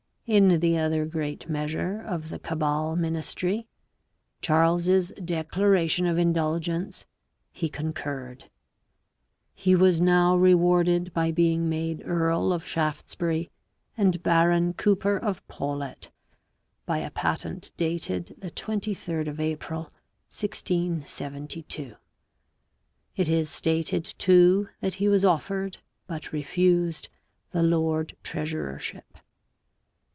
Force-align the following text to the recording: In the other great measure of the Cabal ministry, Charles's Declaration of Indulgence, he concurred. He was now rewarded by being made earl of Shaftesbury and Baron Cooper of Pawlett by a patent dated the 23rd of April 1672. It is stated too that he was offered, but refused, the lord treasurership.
In 0.27 0.61
the 0.61 0.77
other 0.77 1.03
great 1.05 1.49
measure 1.49 1.99
of 1.99 2.29
the 2.29 2.39
Cabal 2.39 2.95
ministry, 2.95 3.67
Charles's 4.39 5.11
Declaration 5.21 6.05
of 6.05 6.17
Indulgence, 6.17 7.05
he 7.51 7.67
concurred. 7.67 8.49
He 9.53 9.75
was 9.75 9.99
now 9.99 10.37
rewarded 10.37 11.11
by 11.11 11.31
being 11.33 11.67
made 11.67 12.01
earl 12.05 12.53
of 12.53 12.65
Shaftesbury 12.65 13.51
and 13.97 14.23
Baron 14.23 14.71
Cooper 14.75 15.17
of 15.17 15.45
Pawlett 15.49 16.11
by 16.85 16.99
a 16.99 17.11
patent 17.11 17.73
dated 17.75 18.33
the 18.39 18.51
23rd 18.51 19.27
of 19.27 19.37
April 19.37 19.81
1672. 20.31 21.95
It 23.17 23.27
is 23.27 23.49
stated 23.49 24.05
too 24.17 24.69
that 24.79 24.93
he 24.93 25.09
was 25.09 25.25
offered, 25.25 25.79
but 26.07 26.31
refused, 26.31 27.09
the 27.51 27.63
lord 27.63 28.15
treasurership. 28.23 29.03